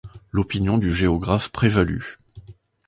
[0.31, 2.17] L’opinion du géographe prévalut.